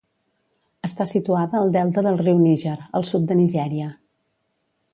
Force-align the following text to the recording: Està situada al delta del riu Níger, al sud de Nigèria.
Està 0.87 1.05
situada 1.11 1.59
al 1.59 1.69
delta 1.75 2.03
del 2.07 2.17
riu 2.23 2.39
Níger, 2.45 2.75
al 3.01 3.05
sud 3.11 3.29
de 3.33 3.39
Nigèria. 3.43 3.91